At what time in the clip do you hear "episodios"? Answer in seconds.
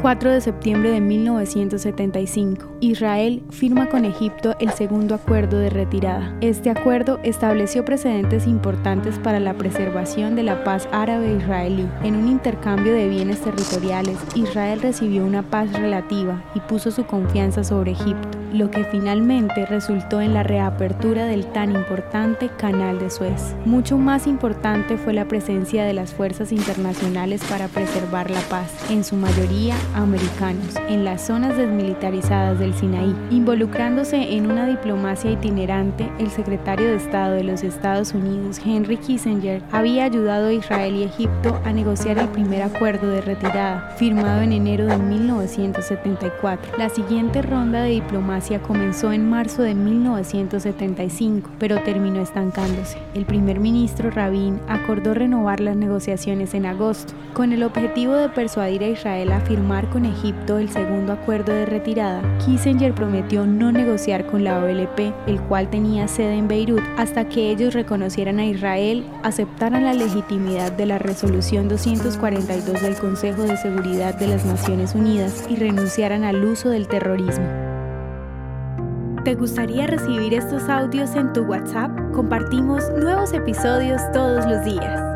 83.32-84.00